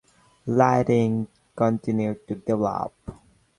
Lighting 0.47 1.27
continued 1.55 2.27
to 2.27 2.33
develop. 2.33 2.91